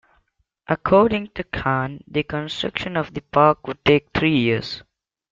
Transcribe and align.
According 0.67 1.27
to 1.35 1.43
Khan, 1.43 2.03
the 2.07 2.23
construction 2.23 2.97
of 2.97 3.13
the 3.13 3.21
Park 3.21 3.67
would 3.67 3.85
take 3.85 4.07
three 4.15 4.35
years. 4.35 4.81